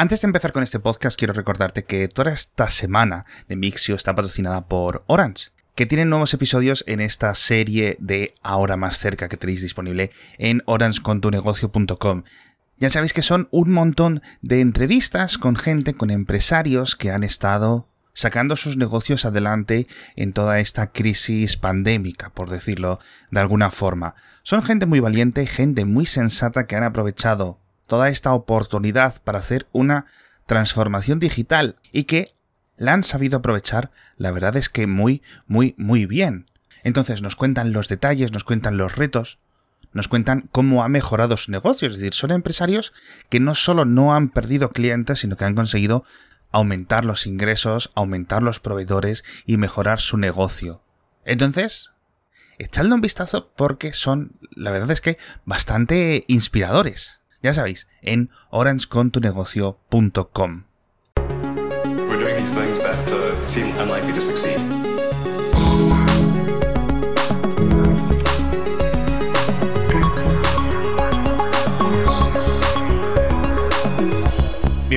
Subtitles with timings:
[0.00, 4.14] Antes de empezar con este podcast, quiero recordarte que toda esta semana de Mixio está
[4.14, 9.36] patrocinada por Orange, que tienen nuevos episodios en esta serie de Ahora más cerca que
[9.36, 12.22] tenéis disponible en orangecontunegocio.com.
[12.76, 17.88] Ya sabéis que son un montón de entrevistas con gente, con empresarios que han estado
[18.12, 23.00] sacando sus negocios adelante en toda esta crisis pandémica, por decirlo
[23.32, 24.14] de alguna forma.
[24.44, 27.58] Son gente muy valiente, gente muy sensata que han aprovechado
[27.88, 30.06] toda esta oportunidad para hacer una
[30.46, 32.32] transformación digital y que
[32.76, 36.48] la han sabido aprovechar, la verdad es que muy, muy, muy bien.
[36.84, 39.40] Entonces nos cuentan los detalles, nos cuentan los retos,
[39.92, 41.88] nos cuentan cómo ha mejorado su negocio.
[41.88, 42.92] Es decir, son empresarios
[43.30, 46.04] que no solo no han perdido clientes, sino que han conseguido
[46.52, 50.82] aumentar los ingresos, aumentar los proveedores y mejorar su negocio.
[51.24, 51.92] Entonces,
[52.58, 57.18] echadle un vistazo porque son, la verdad es que, bastante inspiradores.
[57.42, 60.64] Ya sabéis, en orangecontunegocio.com.
[61.16, 64.97] We're doing these things that uh, seem unlikely to succeed.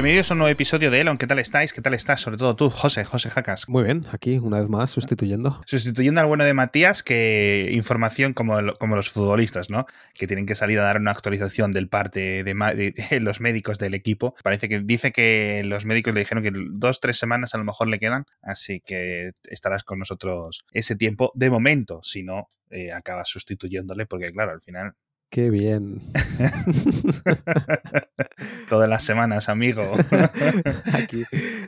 [0.02, 1.16] Bienvenidos a un nuevo episodio de Elon.
[1.19, 1.73] ¿Qué tal estáis?
[1.73, 2.21] ¿Qué tal estás?
[2.21, 3.69] Sobre todo tú, José, José Jacas.
[3.69, 5.61] Muy bien, aquí una vez más sustituyendo.
[5.67, 9.85] Sustituyendo al bueno de Matías, que información como, como los futbolistas, ¿no?
[10.16, 13.94] Que tienen que salir a dar una actualización del parte de, de los médicos del
[13.94, 14.33] equipo.
[14.41, 17.88] Parece que dice que los médicos le dijeron que dos, tres semanas a lo mejor
[17.88, 21.99] le quedan, así que estarás con nosotros ese tiempo de momento.
[22.02, 24.95] Si no, eh, acabas sustituyéndole, porque claro, al final
[25.32, 26.02] Qué bien.
[28.70, 29.96] todas las semanas, amigo.
[30.94, 31.24] Aquí,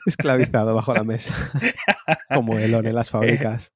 [0.05, 1.33] esclavizado bajo la mesa.
[2.33, 3.73] Como Elon en las fábricas.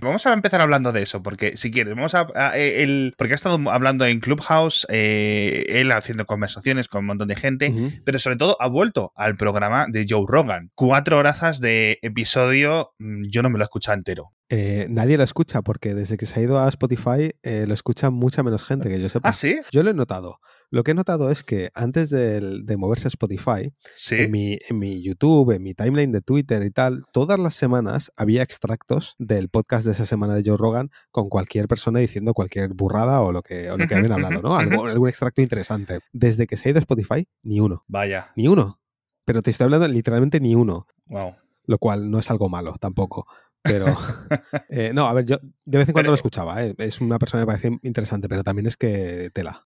[0.00, 3.36] Vamos a empezar hablando de eso, porque si quieres, vamos a, a- el, porque ha
[3.36, 8.36] estado hablando en Clubhouse, eh, él haciendo conversaciones con un montón de gente, pero sobre
[8.36, 10.70] todo ha vuelto al programa de Joe Rogan.
[10.74, 14.32] Cuatro horas de episodio, mm, yo no me lo he escuchado entero.
[14.52, 18.10] Eh, nadie lo escucha porque desde que se ha ido a Spotify eh, lo escucha
[18.10, 19.28] mucha menos gente que yo sepa.
[19.28, 19.60] ¿Ah, sí?
[19.70, 20.40] Yo lo he notado.
[20.70, 24.16] Lo que he notado es que antes de, moverse a Spotify, Sí.
[24.16, 28.12] en, mi, en mi YouTube, en mi timeline de Twitter y tal, todas las semanas
[28.16, 32.74] había extractos del podcast de esa semana de Joe Rogan con cualquier persona diciendo cualquier
[32.74, 34.56] burrada o lo que, o lo que habían hablado, ¿no?
[34.56, 36.00] Algo- algún extracto interesante.
[36.12, 37.84] Desde que se ha ido a Spotify, ni uno.
[37.86, 38.80] Vaya, Ni uno.
[39.24, 41.34] Pero te estoy hablando literalmente ni uno, wow.
[41.66, 43.26] lo cual no es algo malo tampoco.
[43.62, 43.86] Pero
[44.68, 46.74] eh, no, a ver, yo de vez en cuando Pero- lo escuchaba, ¿eh?
[46.78, 49.66] es una persona que me parece interesante, pero también es que tela.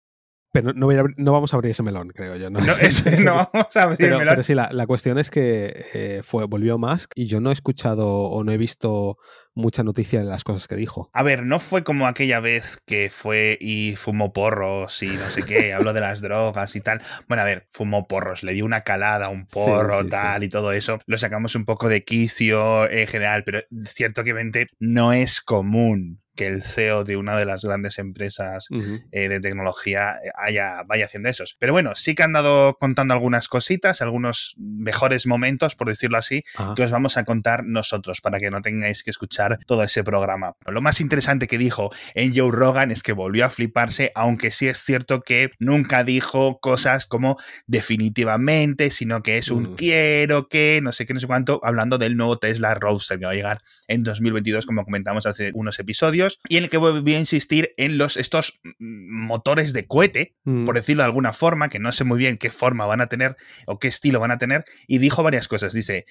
[0.51, 2.49] Pero no, voy a abrir- no vamos a abrir ese melón, creo yo.
[2.49, 4.19] No, No, Es- eso es- no vamos a pero, abrirlo.
[4.31, 7.53] pero sí, la, la cuestión es que eh, fue, volvió Musk y yo no he
[7.53, 9.17] escuchado o no he visto
[9.55, 11.09] mucha noticia de las cosas que dijo.
[11.13, 15.43] A ver, no fue como aquella vez que fue y fumó porros y no sé
[15.43, 17.01] qué, habló de las drogas y tal.
[17.27, 20.09] Bueno, a ver, fumó porros, le dio una calada a un porro, sí, sí.
[20.09, 20.99] tal y todo eso.
[21.05, 24.33] Lo sacamos un poco de quicio en general, pero es cierto que
[24.79, 28.67] no es común que el CEO de una de las grandes empresas
[29.11, 31.57] eh, de tecnología eh, haya, vaya haciendo esos.
[31.59, 36.43] Pero bueno, sí que han dado contando algunas cositas, algunos mejores momentos, por decirlo así,
[36.55, 40.03] Ah, que os vamos a contar nosotros para que no tengáis que escuchar todo ese
[40.03, 40.55] programa.
[40.65, 44.67] Lo más interesante que dijo en Joe Rogan es que volvió a fliparse, aunque sí
[44.67, 47.37] es cierto que nunca dijo cosas como
[47.67, 49.75] definitivamente, sino que es un Mm.
[49.75, 53.31] quiero que, no sé qué, no sé cuánto, hablando del nuevo Tesla Roadster que va
[53.31, 57.19] a llegar en 2022, como comentamos hace unos episodios, y en el que volvió a
[57.19, 61.79] insistir en los, estos mm, motores de cohete, mm, por decirlo de alguna forma, que
[61.79, 63.35] no sé muy bien qué forma van a tener
[63.65, 65.73] o qué estilo van a tener, y dijo varias cosas.
[65.73, 66.05] Dice,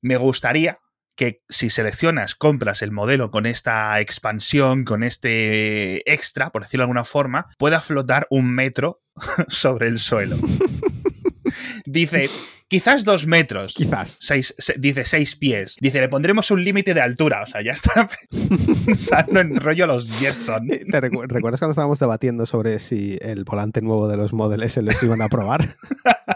[0.00, 0.78] me gustaría
[1.16, 6.84] que si seleccionas, compras el modelo con esta expansión, con este extra, por decirlo de
[6.84, 9.02] alguna forma, pueda flotar un metro
[9.48, 10.36] sobre el suelo.
[11.84, 12.30] Dice,
[12.72, 13.74] quizás dos metros.
[13.74, 14.16] Quizás.
[14.22, 15.76] Seis, se- dice seis pies.
[15.78, 17.42] Dice, le pondremos un límite de altura.
[17.42, 18.08] O sea, ya está
[18.86, 20.66] pensando en rollo los Jetson.
[20.68, 24.80] ¿Te recu- ¿Recuerdas cuando estábamos debatiendo sobre si el volante nuevo de los Model S
[24.80, 25.76] los iban a probar?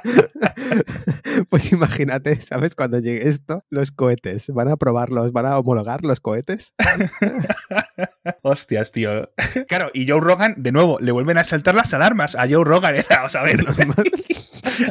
[1.49, 2.75] pues imagínate, ¿sabes?
[2.75, 5.33] Cuando llegue esto, los cohetes, ¿van a probarlos?
[5.33, 6.75] ¿Van a homologar los cohetes?
[8.43, 9.31] Hostias, tío.
[9.69, 12.97] Claro, y Joe Rogan, de nuevo, le vuelven a saltar las alarmas a Joe Rogan.
[12.97, 13.07] ¿eh?
[13.09, 13.65] Vamos a ver.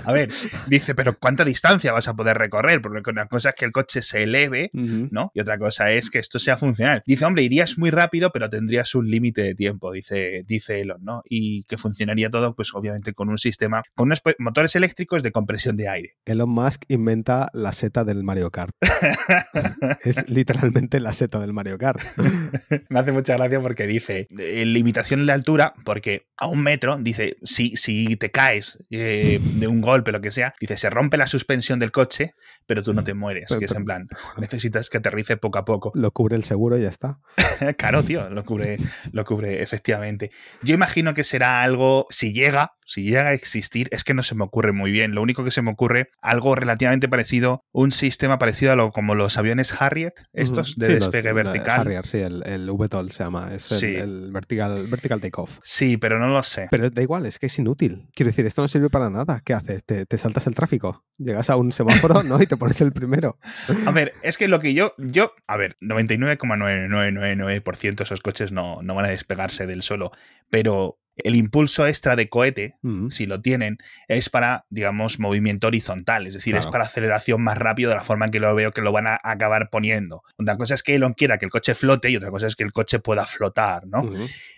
[0.06, 0.30] A ver,
[0.68, 2.82] dice, pero ¿cuánta distancia vas a poder recorrer?
[2.82, 4.70] Porque una cosa es que el coche se eleve.
[4.74, 5.32] ¿no?
[5.34, 7.04] Y otra cosa es que esto sea funcional.
[7.06, 11.22] Dice, hombre, irías muy rápido, pero tendrías un límite de tiempo, dice, dice Elon, ¿no?
[11.30, 15.32] Y que funcionaría todo, pues obviamente con un sistema, con unos pe- motores eléctricos de
[15.32, 16.16] compresión de aire.
[16.26, 18.72] El Elon Musk inventa la seta del Mario Kart.
[20.04, 22.00] es literalmente la seta del Mario Kart.
[22.90, 26.98] Me hace mucha gracia porque dice eh, limitación en la altura, porque a un metro,
[26.98, 31.18] dice, si, si te caes eh, de un golpe, lo que sea, dice, se rompe
[31.18, 32.34] la suspensión del coche,
[32.66, 33.46] pero tú no te mueres.
[33.50, 34.08] Pero- que es en plan,
[34.38, 35.92] necesitas que aterrice poco a poco.
[35.96, 37.20] Lo cubre el seguro y ya está.
[37.78, 38.78] claro, tío, lo cubre,
[39.12, 40.32] lo cubre efectivamente.
[40.62, 44.36] Yo imagino que será algo, si llega, si llega a existir, es que no se
[44.36, 45.14] me ocurre muy bien.
[45.16, 49.16] Lo único que se me ocurre, algo relativamente parecido, un sistema parecido a lo como
[49.16, 51.80] los aviones Harriet, estos de Sí, los- despegue la- vertical.
[51.82, 53.50] Harrier, sí, el, el VTOL se llama.
[53.54, 53.96] Es el- Sí.
[53.96, 55.60] el, vertical, vertical takeoff.
[55.64, 56.68] Sí, pero no lo sé.
[56.72, 58.08] Pero da igual, es que es inútil.
[58.14, 59.42] Quiero decir, esto no sirve para nada.
[59.44, 59.84] ¿Qué haces?
[59.84, 61.04] ¿Te, te saltas el tráfico?
[61.18, 62.42] Llegas a un semáforo, ¿no?
[62.42, 63.38] Y te pones el primero.
[63.86, 68.96] A ver, es que lo que yo, yo, a ver, 99,9999% esos coches no, no
[68.96, 70.12] van a despegarse del suelo,
[70.50, 73.10] pero el impulso extra de cohete, Mm.
[73.10, 73.78] si lo tienen,
[74.08, 78.26] es para, digamos, movimiento horizontal, es decir, es para aceleración más rápido de la forma
[78.26, 80.24] en que lo veo que lo van a acabar poniendo.
[80.38, 82.64] Una cosa es que Elon quiera que el coche flote y otra cosa es que
[82.64, 84.02] el coche pueda flotar, ¿no?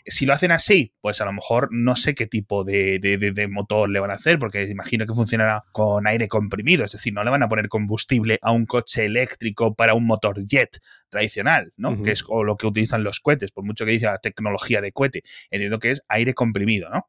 [0.08, 3.32] Si lo hacen así, pues a lo mejor no sé qué tipo de, de- de-
[3.34, 7.14] de motor le van a hacer, porque imagino que funcionará con aire comprimido, es decir,
[7.14, 11.74] no le van a poner combustible a un coche eléctrico para un motor jet tradicional,
[11.78, 12.02] ¿no?
[12.04, 14.92] Que es o lo que utilizan los cohetes, por mucho que dice la tecnología de
[14.92, 17.08] cohete, entiendo que es aire comprimido, ¿no?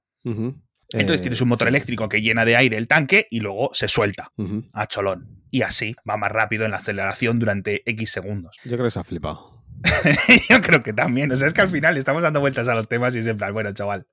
[0.91, 1.71] Entonces Eh, tienes un motor sí.
[1.71, 4.33] eléctrico que llena de aire el tanque y luego se suelta
[4.73, 5.43] a cholón.
[5.51, 8.57] Y así va más rápido en la aceleración durante X segundos.
[8.65, 9.65] Yo creo que se ha flipado.
[10.51, 11.31] Yo creo que también.
[11.31, 13.37] O sea, es que al final estamos dando vueltas a los temas y es en
[13.37, 14.07] plan, bueno, chaval.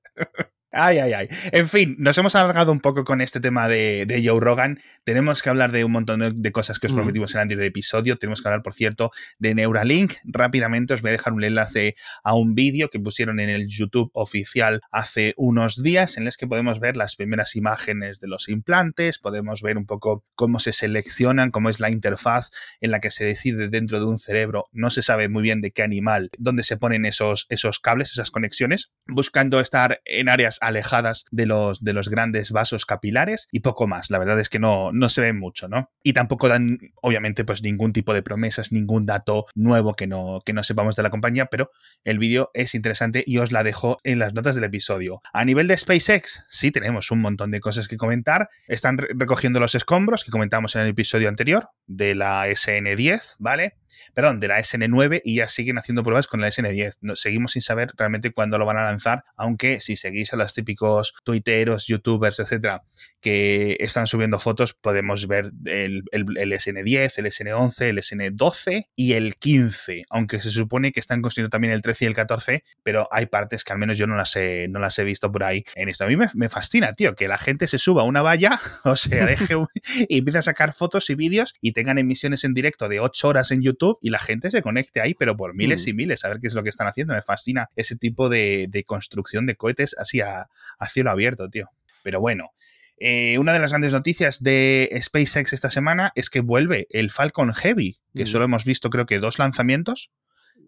[0.78, 1.28] Ay, ay, ay.
[1.52, 4.78] En fin, nos hemos alargado un poco con este tema de, de Joe Rogan.
[5.04, 6.96] Tenemos que hablar de un montón de, de cosas que os Mm.
[6.96, 8.16] prometimos en el anterior episodio.
[8.18, 10.14] Tenemos que hablar, por cierto, de Neuralink.
[10.24, 14.10] Rápidamente os voy a dejar un enlace a un vídeo que pusieron en el YouTube
[14.12, 19.18] oficial hace unos días, en el que podemos ver las primeras imágenes de los implantes,
[19.18, 22.50] podemos ver un poco cómo se seleccionan, cómo es la interfaz
[22.82, 24.66] en la que se decide dentro de un cerebro.
[24.72, 28.30] No se sabe muy bien de qué animal, dónde se ponen esos, esos cables, esas
[28.30, 33.86] conexiones, buscando estar en áreas alejadas de los, de los grandes vasos capilares y poco
[33.86, 34.10] más.
[34.10, 35.90] La verdad es que no, no se ve mucho, ¿no?
[36.02, 40.52] Y tampoco dan, obviamente, pues ningún tipo de promesas, ningún dato nuevo que no, que
[40.52, 41.70] no sepamos de la compañía, pero
[42.04, 45.20] el vídeo es interesante y os la dejo en las notas del episodio.
[45.32, 48.48] A nivel de SpaceX, sí tenemos un montón de cosas que comentar.
[48.66, 53.74] Están re- recogiendo los escombros que comentamos en el episodio anterior de la SN10, ¿vale?
[54.14, 56.98] Perdón, de la SN9 y ya siguen haciendo pruebas con la SN10.
[57.00, 60.54] No- seguimos sin saber realmente cuándo lo van a lanzar, aunque si seguís a los
[60.56, 62.82] típicos tuiteros, youtubers, etcétera,
[63.20, 69.12] que están subiendo fotos, podemos ver el, el- el SN10, el SN11, el SN12 y
[69.12, 73.08] el 15, aunque se supone que están construyendo también el 13 y el 14, pero
[73.12, 75.64] hay partes que al menos yo no las he, no las he visto por ahí
[75.74, 76.04] en esto.
[76.04, 78.96] A mí me, me fascina, tío, que la gente se suba a una valla, o
[78.96, 79.68] sea, deje un-
[80.08, 83.50] y empiece a sacar fotos y vídeos y tengan emisiones en directo de 8 horas
[83.50, 85.88] en YouTube y la gente se conecte ahí, pero por miles Mm.
[85.88, 87.12] y miles, a ver qué es lo que están haciendo.
[87.14, 90.35] Me fascina ese tipo de, de construcción de cohetes así a,
[90.78, 91.68] a cielo abierto, tío.
[92.02, 92.50] Pero bueno.
[92.98, 97.52] eh, una de las grandes noticias de SpaceX esta semana es que vuelve el Falcon
[97.52, 98.26] Heavy, que Mm.
[98.26, 100.10] solo hemos visto creo que dos lanzamientos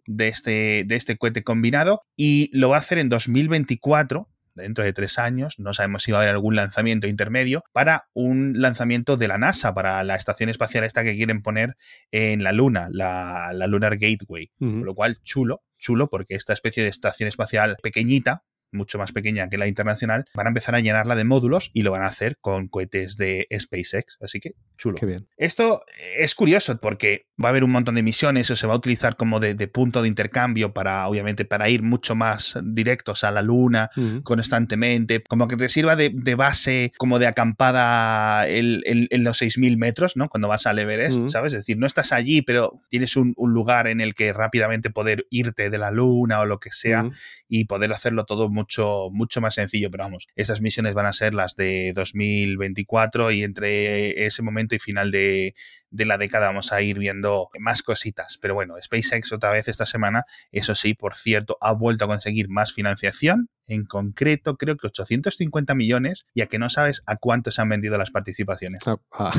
[0.04, 4.92] de este, de este cohete combinado y lo va a hacer en 2024 dentro de
[4.92, 9.28] tres años, no sabemos si va a haber algún lanzamiento intermedio, para un lanzamiento de
[9.28, 11.76] la NASA, para la estación espacial esta que quieren poner
[12.10, 14.50] en la Luna, la, la Lunar Gateway.
[14.58, 18.42] Con lo cual, chulo, chulo, porque esta especie de estación espacial pequeñita,
[18.72, 21.90] mucho más pequeña que la internacional, van a empezar a llenarla de módulos y lo
[21.90, 24.18] van a hacer con cohetes de SpaceX.
[24.20, 24.94] Así que, chulo.
[24.96, 25.28] Qué bien.
[25.36, 25.82] Esto
[26.16, 29.16] es curioso porque va a haber un montón de misiones o se va a utilizar
[29.16, 33.42] como de, de punto de intercambio para, obviamente, para ir mucho más directos a la
[33.42, 33.90] Luna
[34.22, 39.38] constantemente, como que te sirva de, de base, como de acampada el- el- en los
[39.42, 40.28] 6.000 metros, ¿no?
[40.28, 41.18] Cuando vas al Everest.
[41.28, 41.52] ¿sabes?
[41.52, 45.26] Es decir, no estás allí, pero tienes un, un lugar en el que rápidamente poder
[45.30, 47.02] irte de la Luna o lo que sea
[47.48, 49.90] y poder hacerlo todo mucho, mucho más sencillo.
[49.90, 54.78] Pero vamos, esas misiones van a ser las de 2024 y entre ese momento y
[54.78, 55.54] final de,
[55.90, 58.38] de la década vamos a ir viendo más cositas.
[58.40, 62.48] Pero bueno, SpaceX otra vez esta semana, eso sí, por cierto, ha vuelto a conseguir
[62.48, 63.48] más financiación.
[63.66, 67.68] En concreto, creo que 850 millones, y a que no sabes a cuánto se han
[67.68, 68.82] vendido las participaciones.
[68.86, 69.32] Ah, ah.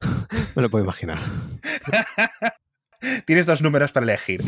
[0.54, 1.18] Me lo puedo imaginar.
[3.26, 4.42] Tienes dos números para elegir.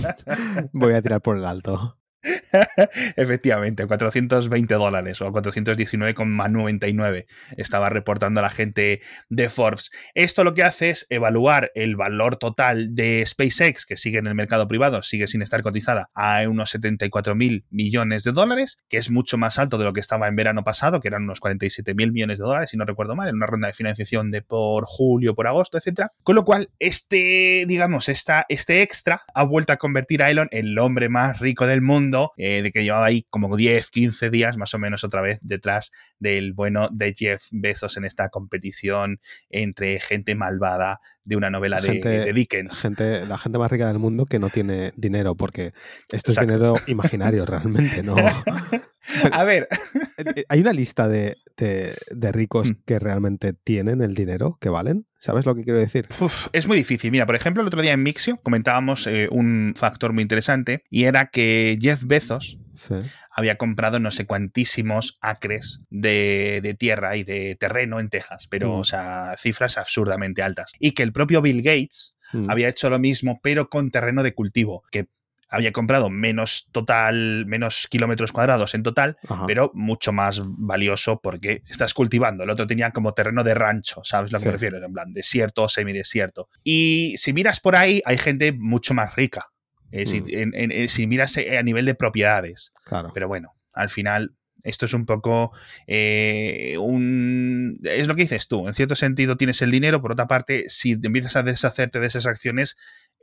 [0.72, 1.98] Voy a tirar por el alto.
[3.16, 9.90] Efectivamente, 420 dólares o 419,99 estaba reportando la gente de Forbes.
[10.14, 14.34] Esto lo que hace es evaluar el valor total de SpaceX, que sigue en el
[14.34, 19.10] mercado privado, sigue sin estar cotizada, a unos 74 mil millones de dólares, que es
[19.10, 22.12] mucho más alto de lo que estaba en verano pasado, que eran unos 47 mil
[22.12, 25.34] millones de dólares, si no recuerdo mal, en una ronda de financiación de por julio,
[25.34, 26.12] por agosto, etcétera.
[26.22, 30.66] Con lo cual, este, digamos, esta, este extra ha vuelto a convertir a Elon en
[30.66, 34.56] el hombre más rico del mundo, eh, de que llevaba ahí como 10, 15 días
[34.56, 39.20] más o menos otra vez detrás del bueno de Jeff Bezos en esta competición
[39.50, 42.78] entre gente malvada de una novela de, Gente- de Dickens.
[42.78, 45.72] Gente, la gente más rica del mundo que no tiene dinero, porque
[46.12, 48.14] esto es dinero imaginario realmente, ¿no?
[49.32, 49.68] A ver,
[50.18, 52.74] Eh, Hay una lista de, de- de ricos Mm.
[52.86, 55.06] que realmente tienen el dinero que valen.
[55.18, 56.08] ¿Sabes lo que quiero decir?
[56.20, 57.10] uf, es muy difícil.
[57.10, 61.04] Mira, por ejemplo, el otro día en Mixio comentábamos eh, un factor muy interesante y
[61.04, 62.94] era que Jeff Bezos Sí.
[63.30, 68.76] había comprado no sé cuantísimos acres de, de tierra y de terreno en Texas, pero,
[68.76, 68.80] Mm.
[68.80, 70.72] o sea, cifras absurdamente altas.
[70.78, 72.50] Y que el propio Bill Gates Mm.
[72.50, 75.06] había hecho lo mismo, pero con terreno de cultivo, que
[75.48, 79.44] había comprado menos total, menos kilómetros cuadrados en total, Ajá.
[79.46, 82.44] pero mucho más valioso porque estás cultivando.
[82.44, 84.48] El otro tenía como terreno de rancho, ¿sabes lo que Sí.
[84.48, 84.84] me refiero?
[84.84, 86.48] En plan, desierto o semidesierto.
[86.64, 89.46] Y si miras por ahí, hay gente mucho más rica.
[89.92, 90.24] Eh, si, Mm.
[90.54, 92.72] en- en- si miras eh, a nivel de propiedades.
[92.84, 93.12] Claro.
[93.14, 94.34] Pero bueno, al final
[94.64, 95.52] esto es un poco
[95.86, 97.78] eh, un...
[97.84, 100.92] Es lo que dices tú, en cierto sentido tienes el dinero, por otra parte, si
[101.00, 102.76] empiezas a deshacerte de esas acciones,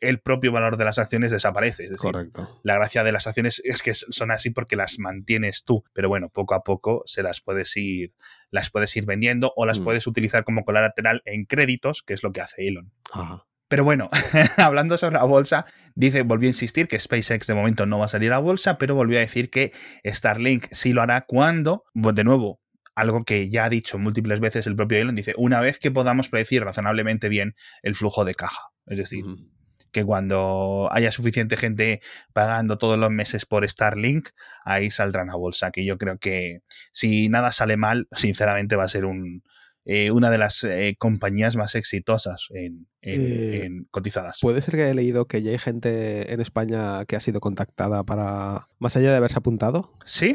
[0.10, 1.84] el propio valor de las acciones desaparece.
[1.86, 2.60] Es decir, Correcto.
[2.64, 6.30] la gracia de las acciones es que son así porque las mantienes tú, pero bueno,
[6.30, 8.14] poco a poco se las puedes ir,
[8.52, 9.84] las puedes ir vendiendo o las Mm.
[9.84, 12.92] puedes utilizar como colateral en créditos, que es lo que hace Elon.
[13.12, 13.46] Ajá.
[13.70, 14.10] Pero bueno,
[14.58, 18.10] hablando sobre la bolsa, dice, volvió a insistir que SpaceX de momento no va a
[18.10, 19.72] salir a bolsa, pero volvió a decir que
[20.06, 22.60] Starlink sí lo hará cuando, pues, de nuevo,
[22.94, 26.30] algo que ya ha dicho múltiples veces el propio Elon, dice, una vez que podamos
[26.30, 28.62] predecir razonablemente bien el flujo de caja.
[28.86, 29.24] Es decir.
[29.94, 32.02] Que cuando haya suficiente gente
[32.34, 34.30] pagando todos los meses por Starlink,
[34.66, 35.72] ahí saldrán a bolsa.
[35.72, 39.44] Que yo creo que si nada sale mal, sinceramente va a ser un,
[39.86, 44.40] eh, una de las eh, compañías más exitosas en, en- Eh, en cotizadas.
[44.42, 48.04] Puede ser que haya leído que ya hay gente en España que ha sido contactada
[48.06, 50.34] para, más allá de haberse apuntado, ¿Sí?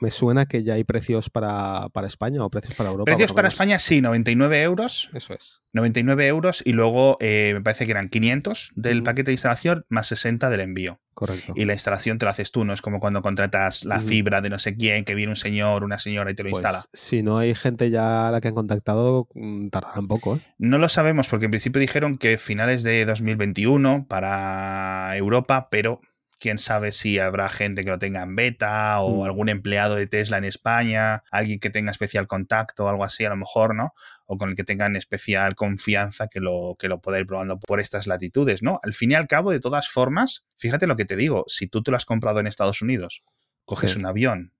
[0.00, 3.10] me suena que ya hay precios para, para España o precios para Europa.
[3.10, 3.48] Precios para.
[3.48, 5.10] España, sí, 99 euros.
[5.14, 5.62] Eso es.
[5.72, 10.48] 99 euros y luego me parece que eran 500 del paquete de instalación más 60
[10.50, 11.00] del envío.
[11.20, 11.52] Correcto.
[11.54, 14.48] Y la instalación te la haces tú, no es como cuando contratas la fibra de
[14.48, 16.82] no sé quién, que viene un señor, una señora y te lo Pues, instala.
[16.94, 20.36] si no hay gente ya a la que han contactado, mm, tardará un poco.
[20.36, 20.40] ¿eh?
[20.56, 26.00] No lo sabemos porque en principio dijeron que finales de 2021 para Europa, pero
[26.40, 29.26] quién sabe si habrá gente que lo tenga en beta o Mm.
[29.26, 33.28] algún empleado de Tesla en España, alguien que tenga especial contacto o algo así, a
[33.28, 33.92] lo mejor, ¿no?
[34.26, 37.78] O con el que tengan especial confianza que lo, que lo pueda ir probando por
[37.78, 38.80] estas latitudes, ¿no?
[38.82, 41.82] Al fin y al cabo, de todas formas, fíjate lo que te digo, si tú
[41.82, 43.22] te lo has comprado en Estados Unidos,
[43.66, 43.98] coges Sí.
[43.98, 44.52] un avión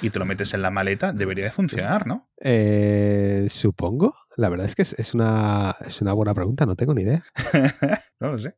[0.00, 2.30] y te lo metes en la maleta, debería de funcionar, ¿no?
[2.40, 4.14] Eh, supongo.
[4.36, 7.22] La verdad es que es, es una, es una buena pregunta, no tengo ni idea.
[8.20, 8.54] no lo sé.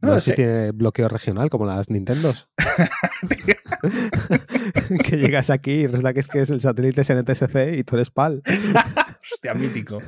[0.00, 2.48] No No, sé si tiene bloqueo regional como las Nintendos.
[5.04, 7.96] que llegas aquí y resulta que es que es el satélite es NTSC y tú
[7.96, 8.42] eres PAL.
[9.32, 10.00] Hostia, mítico.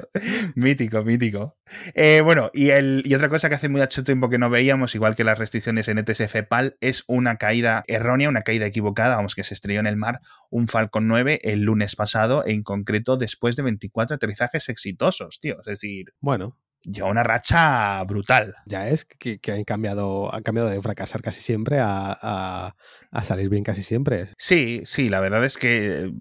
[0.54, 1.56] mítico, mítico.
[1.94, 5.16] Eh, bueno, y, el, y otra cosa que hace mucho tiempo que no veíamos, igual
[5.16, 9.42] que las restricciones en ETS PAL, es una caída errónea, una caída equivocada, vamos, que
[9.42, 13.64] se estrelló en el mar un Falcon 9 el lunes pasado, en concreto después de
[13.64, 15.58] 24 aterrizajes exitosos, tío.
[15.60, 18.54] Es decir, Bueno, lleva una racha brutal.
[18.66, 22.74] ya es que, han, cambiado, han cambiado de fracasar casi siempre a-
[23.10, 24.30] a salir bien casi siempre.
[24.36, 26.12] Sí, sí, la verdad es que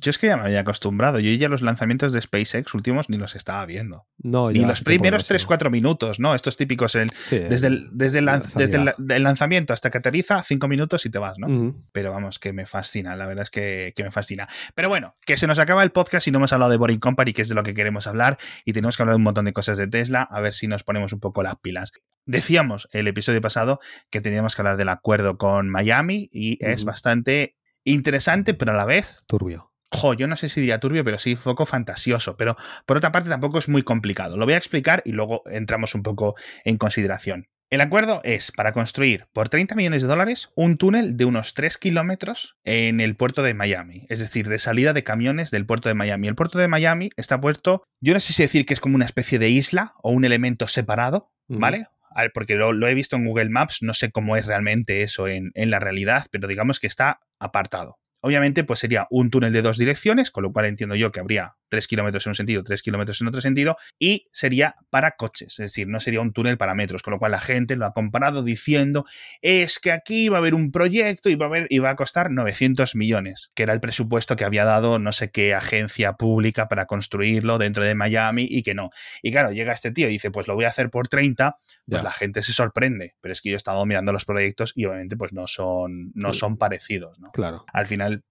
[0.00, 1.20] yo es que ya me había acostumbrado.
[1.20, 4.06] Yo ya los lanzamientos de SpaceX últimos ni los estaba viendo.
[4.18, 5.52] No, Ni los primeros no sigo.
[5.52, 6.34] 3-4 minutos, ¿no?
[6.34, 11.06] Estos típicos, el, Sí, desde, el, desde, el, desde lanzamiento hasta que aterriza, 5 minutos
[11.06, 11.74] y te vas, ¿no?
[11.92, 14.48] Pero vamos, que me fascina, la verdad es que, que me fascina.
[14.74, 17.32] Pero bueno, que se nos acaba el podcast y no hemos hablado de Boring Company,
[17.32, 19.52] que es de lo que queremos hablar, y tenemos que hablar de un montón de
[19.52, 21.92] cosas de Tesla, a ver si nos ponemos un poco las pilas.
[22.24, 27.56] Decíamos el episodio pasado que teníamos que hablar del acuerdo con Miami y es bastante
[27.84, 29.72] interesante, pero a la vez Turbio.
[29.90, 32.36] Jo, yo no sé si diría turbio, pero sí poco fantasioso.
[32.36, 34.38] Pero por otra parte tampoco es muy complicado.
[34.38, 37.48] Lo voy a explicar y luego entramos un poco en consideración.
[37.68, 41.76] El acuerdo es para construir por 30 millones de dólares un túnel de unos 3
[41.78, 45.94] kilómetros en el puerto de Miami, es decir, de salida de camiones del puerto de
[45.94, 46.28] Miami.
[46.28, 49.06] El puerto de Miami está puesto, yo no sé si decir que es como una
[49.06, 51.32] especie de isla o un elemento separado.
[51.48, 51.86] ¿vale?
[52.34, 55.50] Porque lo, lo he visto en Google Maps, no sé cómo es realmente eso en,
[55.54, 57.98] en la realidad, pero digamos que está apartado.
[58.20, 61.56] Obviamente, pues sería un túnel de dos direcciones, con lo cual entiendo yo que habría
[61.72, 65.56] 3 kilómetros en un sentido, 3 kilómetros en otro sentido, y sería para coches, es
[65.72, 68.42] decir, no sería un túnel para metros, con lo cual la gente lo ha comparado
[68.42, 69.06] diciendo,
[69.40, 71.96] es que aquí va a haber un proyecto y va a, haber, y va a
[71.96, 76.68] costar 900 millones, que era el presupuesto que había dado no sé qué agencia pública
[76.68, 78.90] para construirlo dentro de Miami y que no.
[79.22, 82.00] Y claro, llega este tío y dice, pues lo voy a hacer por 30, pues
[82.00, 82.02] Ya.
[82.02, 85.16] la gente se sorprende, pero es que yo he estado mirando los proyectos y obviamente
[85.16, 86.40] pues no son, no Sí.
[86.40, 87.30] son parecidos, ¿no?
[87.32, 87.64] Claro.
[87.72, 88.24] al final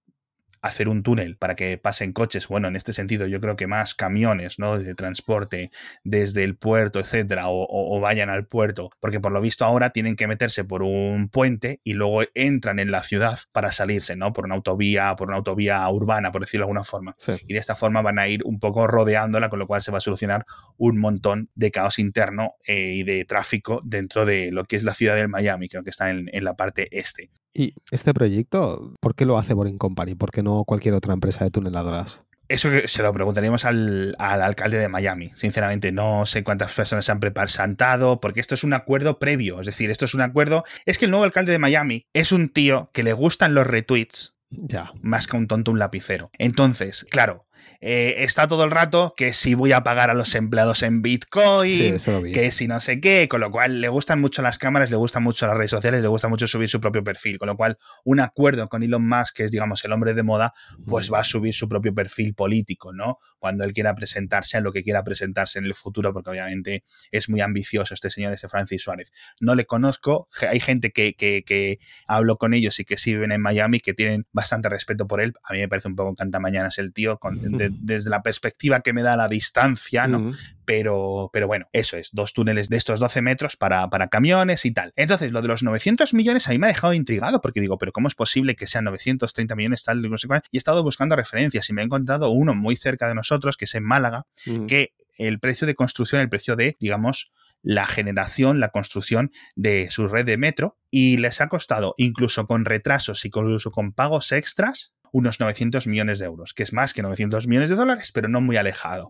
[0.62, 3.96] hacer un túnel para que pasen coches, bueno, en este sentido yo creo que más
[3.96, 4.78] camiones, ¿no?
[4.78, 5.72] De transporte
[6.04, 9.90] desde el puerto, etcétera, o, o- o vayan al puerto, porque por lo visto ahora
[9.92, 14.34] tienen que meterse por un puente y luego entran en la ciudad para salirse, ¿no?
[14.34, 17.16] Por una autovía, por una autovía urbana, por decirlo de alguna forma.
[17.18, 17.34] Sí.
[17.48, 19.98] Y de esta forma van a ir un poco rodeándola, con lo cual se va
[19.98, 20.46] a solucionar
[20.78, 24.94] un montón de caos interno eh, y de tráfico dentro de lo que es la
[24.94, 27.32] ciudad del Miami, creo que está en- en la parte este.
[27.54, 30.16] Y este proyecto, ¿por qué lo hace Boring Company?
[30.16, 32.26] ¿Por qué no cualquier otra empresa de tuneladoras?
[32.48, 35.32] Eso se lo preguntaríamos al, al alcalde de Miami.
[35.36, 39.62] Sinceramente, no sé cuántas personas se han presentado, porque esto es un acuerdo previo.
[39.62, 40.66] Es decir, esto es un acuerdo.
[40.86, 44.34] Es que el nuevo alcalde de Miami es un tío que le gustan los retweets
[44.50, 44.92] Ya.
[45.02, 46.30] más que un tonto un lapicero.
[46.38, 47.46] Entonces, claro,
[47.80, 52.00] eh, está todo el rato que si voy a pagar a los empleados en Bitcoin,
[52.00, 54.98] Sí, que si no sé qué, con lo cual le gustan mucho las cámaras, le
[54.98, 57.78] gustan mucho las redes sociales, le gusta mucho subir su propio perfil, con lo cual
[58.04, 60.54] un acuerdo con Elon Musk, que es digamos el hombre de moda,
[60.86, 63.18] pues va a subir su propio perfil político, ¿no?
[63.40, 67.30] Cuando él quiera presentarse a lo que quiera presentarse en el futuro, porque obviamente es
[67.30, 69.12] muy ambicioso este señor, este Francis Suárez.
[69.40, 73.32] No le conozco, hay gente que, que, que hablo con ellos y que sí viven
[73.32, 75.34] en Miami, que tienen bastante respeto por él.
[75.44, 78.94] A mí me parece un poco cantamañanas el tío, con, de- desde la perspectiva que
[78.94, 80.20] me da la distancia, ¿no?
[80.66, 84.72] Pero, pero bueno, eso es, dos túneles de estos 12 metros para, para camiones y
[84.72, 84.94] tal.
[84.96, 87.92] Entonces, lo de los 900 millones a mí me ha dejado intrigado porque digo, pero
[87.92, 90.02] ¿cómo es posible que sean 930 millones tal?
[90.10, 90.44] No sé cuál?
[90.52, 93.66] Y he estado buscando referencias y me he encontrado uno muy cerca de nosotros, que
[93.66, 94.26] es en Málaga,
[94.68, 97.32] que el precio de construcción, el precio de, digamos,
[97.64, 102.66] la generación, la construcción de su red de metro y les ha costado, incluso con
[102.66, 107.02] retrasos y incluso con pagos extras, unos 900 millones de euros, que es más que
[107.02, 109.10] 900 millones de dólares, pero no muy alejado.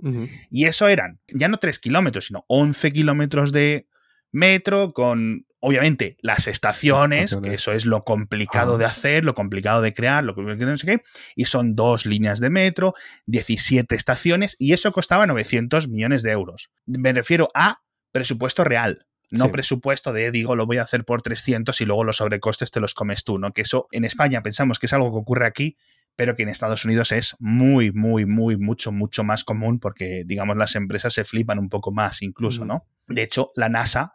[0.50, 3.88] Y eso eran ya no 3 kilómetros, sino 11 kilómetros de
[4.32, 7.50] metro con, obviamente, las estaciones, Estaciones.
[7.50, 8.78] que eso es lo complicado Ah.
[8.78, 11.04] de hacer, lo complicado de crear, lo que no sé qué,
[11.36, 12.94] y son dos líneas de metro,
[13.26, 16.72] 17 estaciones, y eso costaba 900 millones de euros.
[16.86, 17.82] Me refiero a
[18.12, 19.06] presupuesto real.
[19.32, 19.52] No Sí.
[19.52, 22.94] presupuesto de, digo, lo voy a hacer por 300 y luego los sobrecostes te los
[22.94, 23.54] comes tú, ¿no?
[23.54, 25.78] Que eso en España pensamos que es algo que ocurre aquí,
[26.16, 30.58] pero que en Estados Unidos es muy, muy, muy, mucho, mucho más común porque, digamos,
[30.58, 32.68] las empresas se flipan un poco más incluso, Ujú.
[32.68, 32.88] ¿no?
[33.08, 34.14] De hecho, la NASA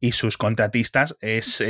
[0.00, 1.64] y sus contratistas es, eh,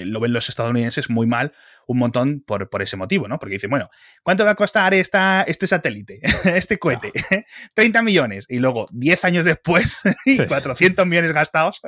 [0.00, 1.52] eh, lo ven los estadounidenses muy mal
[1.88, 3.38] un montón por, por ese motivo, ¿no?
[3.38, 3.90] Porque dicen, bueno,
[4.22, 7.12] ¿cuánto va a costar esta, este satélite, este cohete?
[7.74, 8.46] 30 millones.
[8.48, 10.46] Y luego, 10 años después, y Sí.
[10.46, 11.80] 400 millones gastados,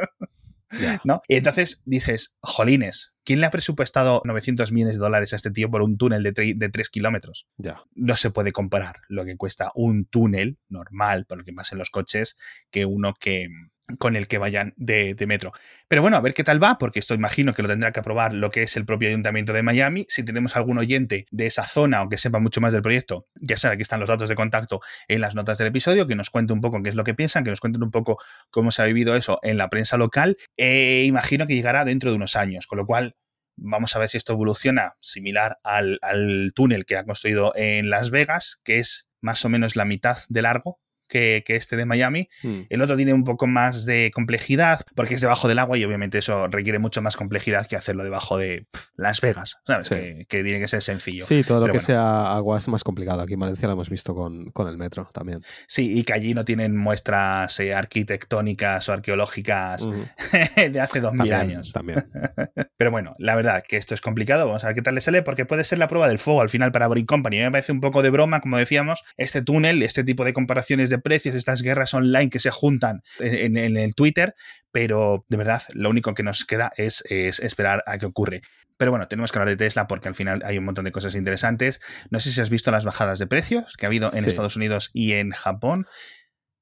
[1.28, 5.70] Y entonces dices, jolines, ¿quién le ha presupuestado 900 millones de dólares a este tío
[5.70, 7.46] por un túnel de, de 3 kilómetros?
[7.56, 7.82] Ya.
[7.94, 11.78] no se puede comparar lo que cuesta un túnel normal, por lo que pasa en
[11.78, 12.36] los coches,
[12.70, 13.48] que uno que
[13.96, 15.52] con el que vayan de, metro.
[15.88, 18.34] Pero bueno, a ver qué tal va, porque esto imagino que lo tendrá que aprobar
[18.34, 20.06] lo que es el propio Ayuntamiento de Miami.
[20.08, 23.56] Si tenemos algún oyente de esa zona o que sepa mucho más del proyecto, ya
[23.56, 26.52] sabe, aquí están los datos de contacto en las notas del episodio, que nos cuente
[26.52, 28.18] un poco qué es lo que piensan, que nos cuenten un poco
[28.50, 30.36] cómo se ha vivido eso en la prensa local.
[30.56, 33.16] Eh, imagino que llegará dentro de unos años, con lo cual
[33.60, 38.12] Vamos a ver si esto evoluciona similar al, al túnel que ha construido en Las
[38.12, 42.28] Vegas, que es más o menos la mitad de largo que, que este de Miami.
[42.42, 42.60] Mm.
[42.68, 46.18] El otro tiene un poco más de complejidad porque es debajo del agua y obviamente
[46.18, 48.66] eso requiere mucho más complejidad que hacerlo debajo de
[48.96, 49.86] Las Vegas, ¿sabes?
[49.86, 49.94] Sí.
[49.94, 51.24] Que, que tiene que ser sencillo.
[51.24, 51.86] Sí, todo lo Pero que bueno.
[51.86, 53.22] sea agua es más complicado.
[53.22, 55.42] Aquí en Valencia lo hemos visto con, con el metro también.
[55.66, 59.86] Sí, y que allí no tienen muestras eh, arquitectónicas o arqueológicas
[60.56, 61.72] de hace dos mil También, años.
[61.72, 62.08] También.
[62.76, 64.46] Pero bueno, la verdad que esto es complicado.
[64.46, 66.48] Vamos a ver qué tal le sale, porque puede ser la prueba del fuego al
[66.48, 67.36] final para Boring Company.
[67.36, 70.32] A mí me parece un poco de broma, como decíamos, este túnel, este tipo de
[70.32, 74.34] comparaciones de precios, estas guerras online que se juntan en, en el Twitter,
[74.72, 78.42] pero de verdad, lo único que nos queda es, es esperar a qué ocurre.
[78.76, 81.16] Pero bueno, tenemos que hablar de Tesla porque al final hay un montón de cosas
[81.16, 81.80] interesantes.
[82.10, 84.30] No sé si has visto las bajadas de precios que ha habido en Sí.
[84.30, 85.86] Estados Unidos y en Japón.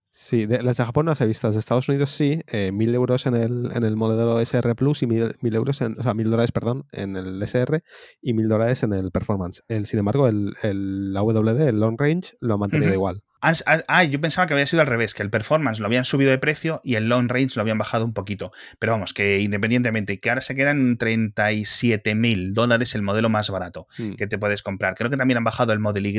[0.09, 1.47] Sí, de, las de Japón no las he visto.
[1.47, 2.41] Las de Estados Unidos sí.
[2.47, 6.03] Eh, mil euros en el, en el modelo SR Plus y mil, euros en, o
[6.03, 7.83] sea, mil dólares, perdón, en el SR
[8.23, 9.63] y mil dólares en el Performance.
[9.69, 13.25] El, sin embargo, el, el AWD, el Long Range, lo ha mantenido igual.
[13.89, 16.39] Ah, yo pensaba que había sido al revés, que el performance lo habían subido de
[16.39, 18.51] precio y el long range lo habían bajado un poquito.
[18.79, 23.87] Pero vamos, que independientemente, que ahora se quedan 37 mil dólares el modelo más barato
[23.99, 24.15] Mm.
[24.15, 24.95] que te puedes comprar.
[24.95, 26.17] Creo que también han bajado el modelo Y,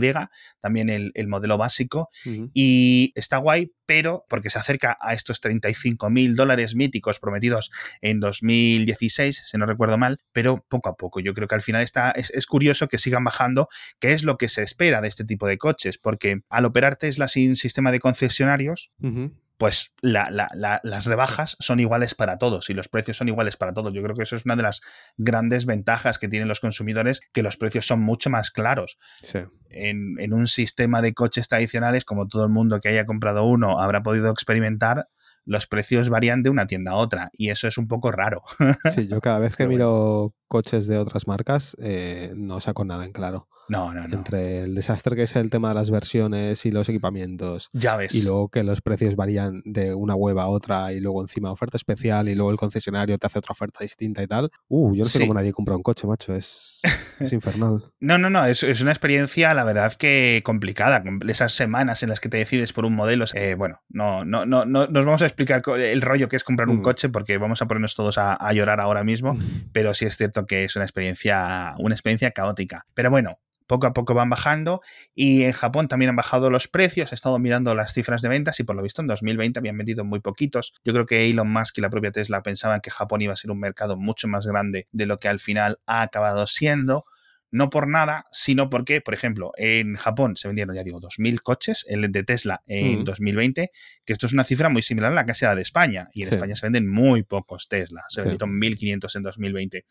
[0.62, 2.10] también el, el modelo básico.
[2.54, 8.20] Y está guay, pero porque se acerca a estos 35 mil dólares míticos prometidos en
[8.20, 11.20] 2016, si no recuerdo mal, pero poco a poco.
[11.20, 13.68] Yo creo que al final está, es, es curioso que sigan bajando,
[14.00, 17.56] que es lo que se espera de este tipo de coches, porque al operar Sin
[17.56, 18.92] sistema de concesionarios,
[19.58, 23.58] pues la- la- la- las rebajas son iguales para todos y los precios son iguales
[23.58, 23.92] para todos.
[23.94, 24.82] Yo creo que eso es una de las
[25.18, 29.00] grandes ventajas que tienen los consumidores, que los precios son mucho más claros.
[29.24, 29.40] Sí.
[29.72, 33.80] En, en un sistema de coches tradicionales, como todo el mundo que haya comprado uno
[33.82, 35.08] habrá podido experimentar,
[35.48, 38.44] los precios varían de una tienda a otra y eso es un poco raro.
[38.94, 43.04] Sí, yo cada vez que Pero miro coches de otras marcas eh, no saco nada
[43.06, 43.48] en claro.
[43.70, 44.16] No, no, no.
[44.16, 48.16] Entre el desastre que es el tema de las versiones y los equipamientos Ya ves.
[48.16, 51.76] y luego que los precios varían de una web a otra y luego encima oferta
[51.76, 54.52] especial y luego el concesionario te hace otra oferta distinta y tal.
[54.70, 55.24] Uh, yo no sé Sí.
[55.26, 56.34] cómo nadie compra un coche, macho.
[56.34, 56.80] Es,
[57.20, 57.84] es infernal.
[58.00, 61.02] No, no, no, es, es una experiencia, la verdad, que complicada.
[61.04, 64.46] con Esas semanas en las que te decides por un modelo, eh, bueno, no, no,
[64.46, 66.82] no, no nos vamos a explicar el rollo que es comprar un Mm.
[66.84, 69.38] coche porque vamos a ponernos todos a, a llorar ahora mismo,
[69.72, 72.86] pero sí es cierto que es una experiencia, una experiencia caótica.
[72.94, 73.40] Pero bueno.
[73.68, 74.82] Poco a poco van bajando
[75.14, 77.12] y en Japón también han bajado los precios.
[77.12, 80.04] He estado mirando las cifras de ventas y por lo visto en 2020 habían vendido
[80.06, 80.74] muy poquitos.
[80.86, 83.52] Yo creo que Elon Musk y la propia Tesla pensaban que Japón iba a ser
[83.52, 87.06] un mercado mucho más grande de lo que al final ha acabado siendo
[87.50, 91.86] no por nada, sino porque, por ejemplo, en Japón se vendieron, ya digo, 2.000 coches,
[91.88, 93.04] el de Tesla en Mm.
[93.06, 93.72] 2020,
[94.06, 96.28] que esto es una cifra muy similar a la que sea de España, y en
[96.28, 96.36] Sí.
[96.36, 98.28] España se venden muy pocos Tesla, se Sí.
[98.28, 99.86] vendieron 1.500 en 2020.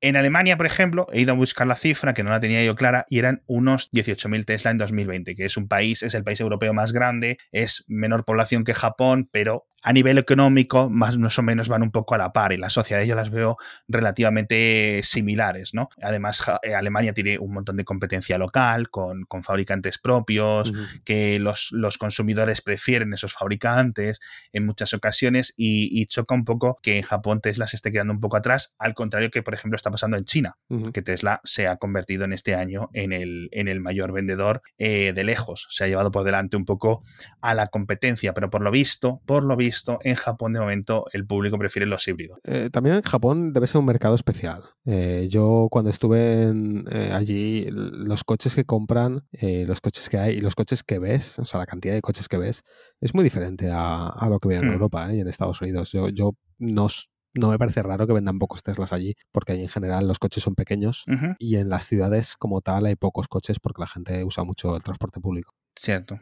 [0.00, 2.76] En Alemania, por ejemplo, he ido a buscar la cifra, que no la tenía yo
[2.76, 6.40] clara, y eran unos 18.000 Tesla en 2020, que es un país, es el país
[6.40, 11.68] europeo más grande, es menor población que Japón, pero a nivel económico, más o menos
[11.68, 15.88] van un poco a la par, y las sociedades yo las veo relativamente similares, ¿no?
[16.02, 20.72] Además, eh, Alemania tiene un montón de competencia local, con, con fabricantes propios,
[21.04, 24.20] que los, los consumidores prefieren esos fabricantes
[24.52, 28.12] en muchas ocasiones y, y choca un poco que en Japón Tesla se esté quedando
[28.12, 30.56] un poco atrás, al contrario que, por ejemplo, está pasando en China,
[30.92, 35.12] que Tesla se ha convertido en este año en el, en el mayor vendedor eh,
[35.14, 35.66] de lejos.
[35.70, 37.02] Se ha llevado por delante un poco
[37.40, 39.67] a la competencia, pero por lo visto, por lo visto,
[40.02, 42.38] en Japón de momento el público prefiere los híbridos.
[42.44, 44.62] Eh, también en Japón debe ser un mercado especial.
[44.84, 50.36] Eh, yo cuando estuve en, eh, allí, los coches que compran, los coches que hay
[50.36, 52.62] y los coches que ves, o sea, la cantidad de coches que ves,
[53.00, 54.72] es muy diferente a, a lo que veo en Hmm.
[54.72, 55.92] Europa y en Estados Unidos.
[55.92, 56.88] Yo, yo no,
[57.34, 60.42] no me parece raro que vendan pocos Teslas allí, porque allí en general los coches
[60.42, 61.04] son pequeños
[61.38, 64.82] y en las ciudades como tal hay pocos coches porque la gente usa mucho el
[64.82, 65.54] transporte público.
[65.76, 66.18] Cierto.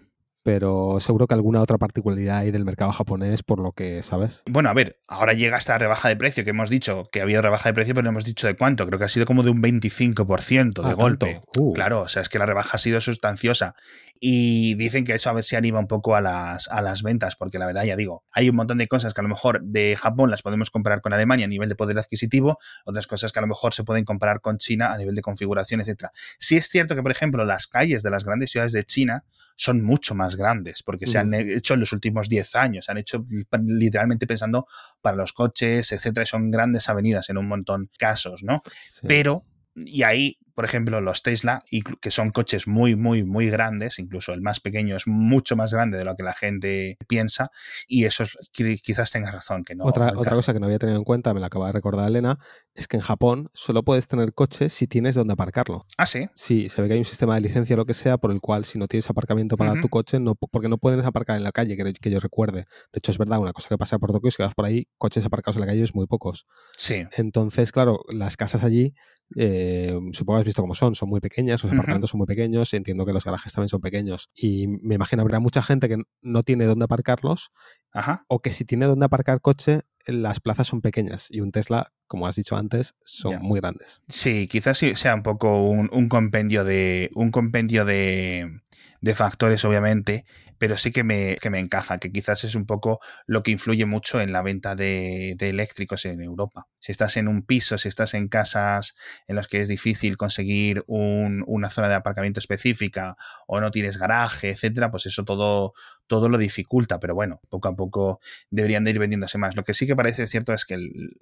[0.47, 4.45] Pero seguro que alguna otra particularidad hay del mercado japonés por lo que, ¿sabes?
[4.49, 7.69] Bueno, a ver, ahora llega esta rebaja de precio que hemos dicho que había rebaja
[7.69, 8.87] de precio, pero no hemos dicho de cuánto.
[8.87, 11.41] Creo que ha sido como de un 25% de Ah, golpe.
[11.59, 11.73] Uh.
[11.73, 13.75] Claro, o sea, es que la rebaja ha sido sustanciosa.
[14.21, 17.35] Y dicen que eso a ver si anima un poco a las, a las ventas,
[17.35, 19.97] porque la verdad, ya digo, hay un montón de cosas que a lo mejor de
[19.97, 23.43] Japón las podemos comparar con Alemania a nivel de poder adquisitivo, otras cosas que a
[23.43, 26.13] lo mejor se pueden comparar con China a nivel de configuración, etcétera.
[26.39, 29.25] Sí es cierto que, por ejemplo, las calles de las grandes ciudades de China
[29.57, 32.99] son mucho más grandes, porque se han hecho en los últimos 10 años, se han
[32.99, 34.67] hecho li- literalmente pensando
[35.01, 38.63] para los coches, etcétera, y son grandes avenidas en un montón de casos, ¿no?
[38.85, 39.07] Sí.
[39.09, 41.63] Pero, y ahí, por ejemplo, los Tesla,
[42.01, 45.99] que son coches muy, muy, muy grandes, incluso el más pequeño es mucho más grande
[45.99, 47.51] de lo que la gente piensa,
[47.87, 49.85] y eso es- qui- quizás tengas razón, que no.
[49.85, 52.39] otra, otra cosa que no había tenido en cuenta, me la acaba de recordar Elena,
[52.75, 55.87] es que en Japón solo puedes tener coche si tienes donde aparcarlo.
[55.99, 56.27] Ah, sí.
[56.35, 58.41] Sí, se ve que hay un sistema de licencia o lo que sea por el
[58.41, 61.53] cual si no tienes aparcamiento para tu coche, no, porque no puedes aparcar en la
[61.53, 62.61] calle, que, que yo recuerde.
[62.93, 64.89] De hecho, es verdad, una cosa que pasa por Tokio es que vas por ahí,
[64.97, 66.47] coches aparcados en la calle es muy pocos.
[66.77, 67.05] Sí.
[67.17, 68.95] Entonces, claro, las casas allí,
[69.35, 72.73] eh, supongo que has visto cómo son, son muy pequeñas, los apartamentos son muy pequeños,
[72.75, 74.31] entiendo que los garajes también son pequeños.
[74.35, 77.51] Y me imagino habrá mucha gente que no tiene dónde aparcarlos,
[77.93, 78.25] Ajá.
[78.29, 81.27] o que si tiene dónde aparcar coche, las plazas son pequeñas.
[81.31, 83.39] Y un Tesla, como has dicho antes, son Ya.
[83.41, 84.05] muy grandes.
[84.09, 87.11] Sí, quizás sí sea un poco un, un compendio de.
[87.17, 88.61] un compendio de,
[89.01, 90.25] de factores, obviamente,
[90.59, 93.85] pero sí que me, que me encaja, que quizás es un poco lo que influye
[93.85, 96.67] mucho en la venta de, de eléctricos en Europa.
[96.79, 98.95] Si estás en un piso, si estás en casas
[99.29, 103.17] en las que es difícil conseguir un- una zona de aparcamiento específica
[103.47, 105.75] o no tienes garaje, etcétera, pues eso todo,
[106.07, 106.99] todo lo dificulta.
[107.01, 109.57] Pero bueno, poco a poco deberían de ir vendiéndose más.
[109.57, 110.79] Lo que sí que parece cierto es que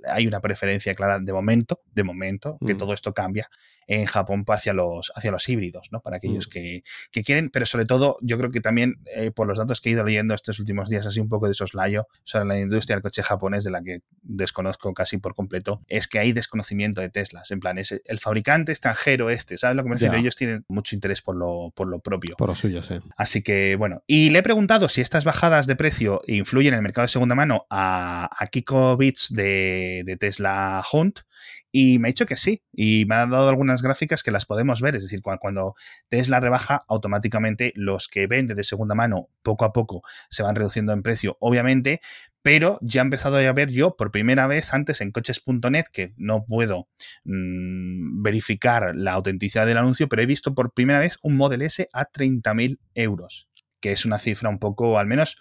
[0.09, 2.79] hay una preferencia clara de momento, de momento, que Mm.
[2.79, 3.49] todo esto cambia
[3.87, 6.01] en Japón hacia los, hacia los híbridos, ¿no?
[6.01, 6.51] Para aquellos Mm.
[6.51, 9.81] que, que quieren, pero pero sobre todo yo creo que también eh, por los datos
[9.81, 12.97] que he ido leyendo estos últimos días, así un poco de soslayo sobre la industria
[12.97, 17.11] del coche japonés, de la que desconozco casi por completo, es que hay desconocimiento de
[17.11, 17.51] Teslas.
[17.51, 20.17] En plan, es el fabricante extranjero este, ¿sabes lo que me refiero?
[20.17, 22.37] Ellos tienen mucho interés por lo, por lo propio.
[22.37, 22.95] Por lo suyo, sí.
[23.17, 26.83] Así que, bueno, y le he preguntado si estas bajadas de precio influyen en el
[26.83, 31.21] mercado de segunda mano a, a Kiko Bits de, de Tesla Hunt
[31.77, 32.63] y me ha dicho que sí.
[32.73, 34.95] Y me ha dado algunas gráficas que las podemos ver.
[34.95, 35.75] Es decir, cuando
[36.09, 40.93] Tesla rebaja, automáticamente los que venden de segunda mano poco a poco se van reduciendo
[40.93, 42.01] en precio, obviamente.
[42.43, 46.45] Pero ya he empezado a ver yo por primera vez antes en coches.net, que no
[46.45, 46.87] puedo
[47.25, 51.89] mmm, verificar la autenticidad del anuncio, pero he visto por primera vez un Model S
[51.93, 53.49] a 30.000 euros,
[53.81, 55.39] que es una cifra un poco, al menos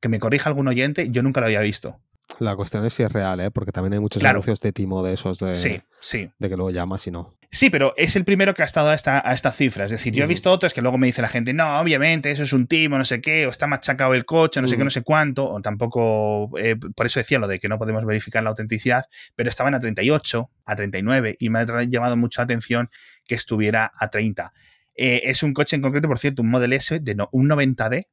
[0.00, 2.02] que me corrija algún oyente, yo nunca lo había visto.
[2.38, 3.50] La cuestión es si es real, ¿eh?
[3.50, 4.36] porque también hay muchos Claro.
[4.36, 6.30] anuncios de timo de esos de, Sí, sí.
[6.38, 7.34] de que luego llamas y no.
[7.50, 9.84] Sí, pero es el primero que ha estado a esta, a esta cifra.
[9.84, 12.42] Es decir, yo he visto otros que luego me dice la gente, no, obviamente, eso
[12.44, 14.88] es un timo, no sé qué, o está machacado el coche, no sé qué, no
[14.90, 18.50] sé cuánto, o tampoco, eh, por eso decía lo de que no podemos verificar la
[18.50, 19.04] autenticidad,
[19.36, 22.88] pero estaban a 38, a 39, y me ha llamado mucho la atención
[23.26, 24.54] que estuviera a 30.
[24.94, 28.06] Eh, es un coche en concreto, por cierto, un Model S de no- un 90D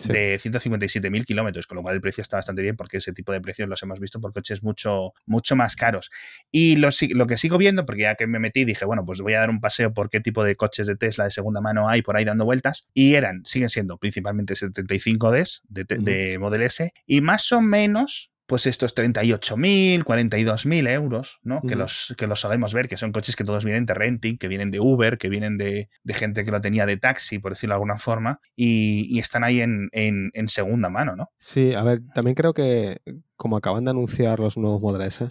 [0.00, 0.12] Sí.
[0.12, 3.40] de 157.000 kilómetros, con lo cual el precio está bastante bien porque ese tipo de
[3.40, 6.10] precios los hemos visto por coches mucho, mucho más caros.
[6.50, 9.34] Y lo, lo que sigo viendo, porque ya que me metí, dije, bueno, pues voy
[9.34, 12.02] a dar un paseo por qué tipo de coches de Tesla de segunda mano hay
[12.02, 12.86] por ahí dando vueltas.
[12.94, 16.04] Y eran, siguen siendo principalmente 75Ds de, Ujú.
[16.04, 18.29] de Model S y más o menos.
[18.50, 21.60] Pues estos 38.000, 42.000 euros, ¿no?
[21.62, 24.48] Que, los, que los solemos ver, que son coches que todos vienen de renting, que
[24.48, 27.74] vienen de Uber, que vienen de, de gente que lo tenía de taxi, por decirlo
[27.74, 31.30] de alguna forma, y, y están ahí en, en- en segunda mano, ¿no?
[31.38, 32.98] Sí, a ver, también creo que
[33.36, 35.30] como acaban de anunciar los nuevos Model S,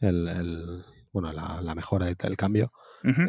[0.00, 2.72] el, el- bueno, la, la mejora el cambio,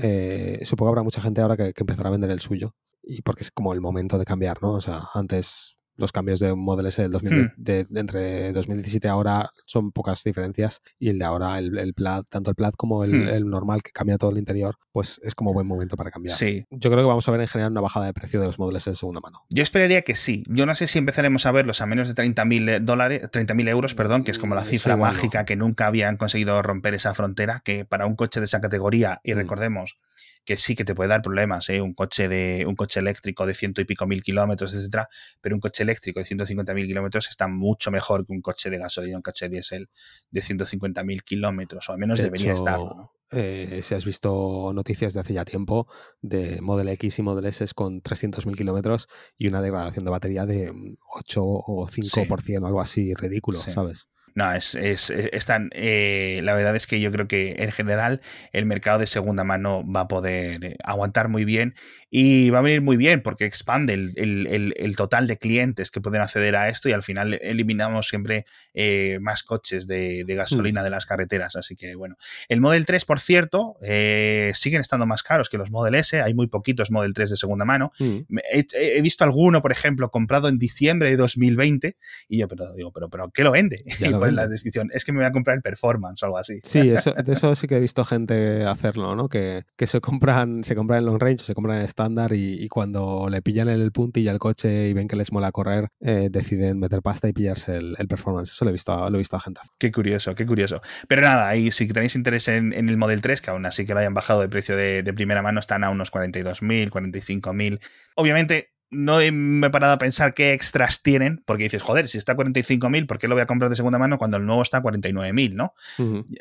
[0.01, 2.73] eh, supongo que habrá mucha gente ahora que, que empezará a vender el suyo.
[3.03, 4.71] Y porque es como el momento de cambiar, ¿no?
[4.71, 7.51] O sea, antes los cambios de Model S del 2000, Hmm.
[7.57, 10.81] de, de entre 2017 y ahora son pocas diferencias.
[10.99, 13.27] Y el de ahora, el, el Plaid, tanto el Plaid como el, Hmm.
[13.29, 16.37] el normal que cambia todo el interior, pues es como buen momento para cambiar.
[16.37, 18.59] Sí, Yo creo que vamos a ver en general una bajada de precio de los
[18.59, 19.43] Model S de segunda mano.
[19.49, 20.43] Yo esperaría que sí.
[20.47, 24.23] Yo no sé si empezaremos a verlos a menos de 30.000 dólares, 30.000 euros, perdón,
[24.23, 27.61] que es como la Mm, cifra sí, mágica que nunca habían conseguido romper esa frontera,
[27.63, 29.37] que para un coche de esa categoría, y Mm.
[29.37, 29.97] recordemos
[30.45, 31.81] que sí que te puede dar problemas, ¿eh?
[31.81, 35.09] un coche de un coche eléctrico de ciento y pico mil kilómetros, etcétera,
[35.41, 39.17] pero un coche eléctrico de 150.000 kilómetros está mucho mejor que un coche de gasolina,
[39.17, 39.89] un coche diésel
[40.29, 42.79] de 150.000 kilómetros, o al menos De debería hecho, estar.
[42.79, 43.14] ¿no?
[43.31, 45.87] Eh, si has visto noticias de hace ya tiempo
[46.21, 49.07] de Model X y Model S con 300.000 kilómetros
[49.37, 53.71] y una degradación de batería de mm, 8 o 5% o algo así ridículo, Sí.
[53.71, 54.09] ¿sabes?
[54.37, 58.19] No, es, es, es- están, eh, la verdad es que yo creo que en general
[58.51, 61.73] el mercado de segunda mano va a poder eh, aguantar muy bien
[62.09, 65.89] y va a venir muy bien porque expande el, el- el- el total de clientes
[65.89, 70.35] que pueden acceder a esto y al final eliminamos siempre eh, más coches de, de
[70.35, 71.55] gasolina de las carreteras.
[71.55, 72.17] Así que bueno,
[72.49, 76.21] el Model 3, por cierto, eh, siguen estando más caros que los Model S.
[76.21, 77.91] Hay muy poquitos Model 3 de segunda mano.
[77.99, 78.37] Mm.
[78.51, 81.97] He, he visto alguno, por ejemplo, comprado en diciembre de 2020
[82.27, 83.83] y yo, pero digo, pero, pero ¿qué lo vende?
[83.99, 86.23] Ya y lo pone en la descripción, es que me voy a comprar el Performance
[86.23, 86.59] o algo así.
[86.63, 89.29] Sí, eso, de eso sí que he visto gente hacerlo, ¿no?
[89.29, 92.67] Que, que se compran, se compran en long range, se compran en estándar y, y
[92.67, 96.79] cuando le pillan el puntillo al coche y ven que les mola correr, eh, deciden
[96.79, 98.51] meter pasta y pillarse el, el performance.
[98.51, 99.61] Eso lo he visto, lo he visto a gente.
[99.77, 100.81] Qué curioso, qué curioso.
[101.07, 103.93] Pero nada, ahí si tenéis interés en, en el Model 3, que aún así que
[103.93, 107.79] lo hayan bajado de precio de, de primera mano, están a unos 42.000, 45.000.
[108.15, 112.33] Obviamente, no me he parado a pensar qué extras tienen, porque dices, joder, si está
[112.33, 114.77] a 45.000, ¿por qué lo voy a comprar de segunda mano cuando el nuevo está
[114.77, 115.73] a 49.000, no?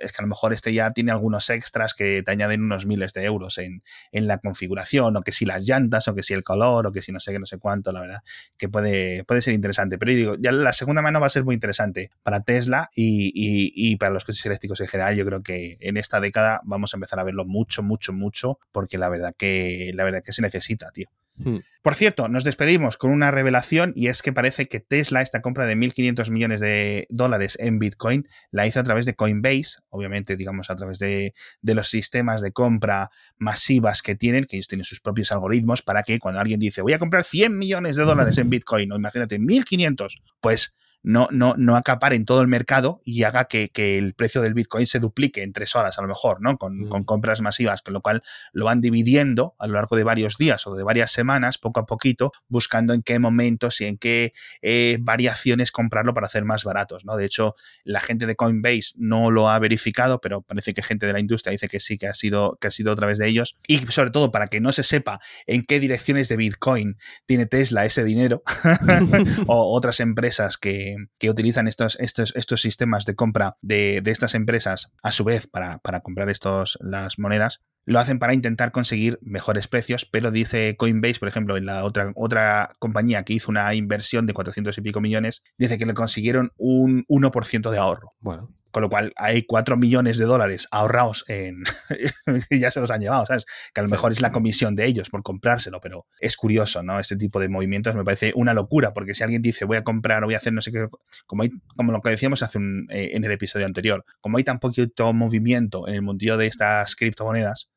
[0.00, 3.12] Es que a lo mejor este ya tiene algunos extras que te añaden unos miles
[3.12, 6.44] de euros en, en la configuración, o que si las llantas, o que si el
[6.44, 8.20] color, o que si no sé qué, no sé cuánto, la verdad,
[8.56, 9.98] que puede, puede ser interesante.
[9.98, 13.32] Pero yo digo, ya la segunda mano va a ser muy interesante para Tesla y,
[13.34, 15.16] y- y para los coches eléctricos en general.
[15.16, 18.98] Yo creo que en esta década vamos a empezar a verlo mucho, mucho, mucho, porque
[18.98, 21.08] la verdad que, la verdad que se necesita, tío.
[21.36, 21.58] Mm.
[21.82, 25.66] Por cierto, nos despedimos con una revelación y es que parece que Tesla, esta compra
[25.66, 30.70] de 1.500 millones de dólares en Bitcoin, la hizo a través de Coinbase, obviamente, digamos,
[30.70, 35.00] a través de, de los sistemas de compra masivas que tienen, que ellos tienen sus
[35.00, 38.48] propios algoritmos para que cuando alguien dice voy a comprar 100 millones de dólares en
[38.50, 43.70] Bitcoin, o imagínate 1.500, pues no, no, no acaparen todo el mercado y haga que,
[43.74, 46.56] el precio del Bitcoin se duplique en tres horas a lo mejor, ¿no?
[46.56, 50.38] Con, con, compras masivas, con lo cual lo van dividiendo a lo largo de varios
[50.38, 54.32] días o de varias semanas, poco a poquito, buscando en qué momentos y en qué
[54.62, 57.16] eh, variaciones comprarlo para hacer más baratos, ¿no?
[57.16, 61.12] De hecho, la gente de Coinbase no lo ha verificado, pero parece que gente de
[61.12, 63.58] la industria dice que sí, que ha sido, que ha sido a través de ellos.
[63.68, 67.84] Y sobre todo, para que no se sepa en qué direcciones de Bitcoin tiene Tesla
[67.84, 68.42] ese dinero
[69.46, 70.93] o otras empresas que,
[71.30, 76.00] utilizan estos, estos, estos sistemas de compra de, estas empresas a su vez para, para
[76.00, 81.28] comprar estos, las monedas, lo hacen para intentar conseguir mejores precios, pero dice Coinbase, por
[81.28, 85.42] ejemplo, en la otra, otra compañía que hizo una inversión de 400 y pico millones,
[85.58, 88.12] dice que le consiguieron un 1% de ahorro.
[88.20, 88.50] Bueno.
[88.70, 91.62] Con lo cual hay 4 millones de dólares ahorrados en.
[92.50, 93.46] ya se los han llevado, ¿sabes?
[93.72, 96.98] Que a lo mejor es la comisión de ellos por comprárselo, pero es curioso, ¿no?
[96.98, 100.24] Este tipo de movimientos me parece una locura, porque si alguien dice voy a comprar
[100.24, 100.88] o voy a hacer no sé qué,
[101.26, 104.44] como, hay, como lo que decíamos hace un, eh, en el episodio anterior, como hay
[104.44, 107.68] tan poquito movimiento en el mundillo de estas criptomonedas,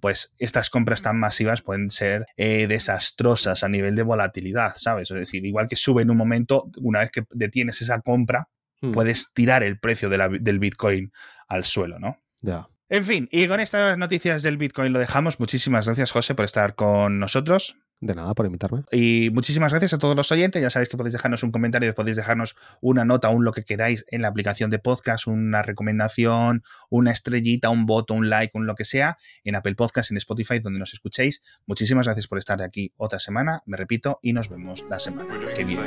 [0.00, 5.10] pues estas compras tan masivas pueden ser eh, desastrosas a nivel de volatilidad, ¿sabes?
[5.10, 8.48] Es decir, igual que sube en un momento, una vez que detienes esa compra,
[8.80, 8.92] Hmm.
[8.92, 11.12] puedes tirar el precio del Bitcoin
[11.48, 12.16] al suelo, ¿no?
[12.42, 12.68] Ya.
[12.88, 15.40] En fin, y con estas noticias del Bitcoin lo dejamos.
[15.40, 17.76] Muchísimas gracias, José, por estar con nosotros.
[18.00, 18.84] De nada, por invitarme.
[18.92, 20.62] Y muchísimas gracias a todos los oyentes.
[20.62, 24.04] Ya sabéis que podéis dejarnos un comentario, podéis dejarnos una nota, un lo que queráis
[24.08, 28.76] en la aplicación de podcast, una recomendación, una estrellita, un voto, un like, un lo
[28.76, 31.42] que sea, en Apple Podcast, en Spotify, donde nos escuchéis.
[31.66, 35.64] Muchísimas gracias por estar aquí otra semana, me repito, y nos vemos la semana que
[35.64, 35.82] viene.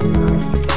[0.00, 0.69] Yes.